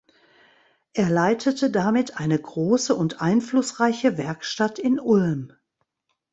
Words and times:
Er 0.93 1.11
leitete 1.11 1.69
damit 1.69 2.17
eine 2.17 2.39
große 2.39 2.95
und 2.95 3.21
einflussreiche 3.21 4.17
Werkstatt 4.17 4.79
in 4.79 4.99
Ulm. 4.99 5.53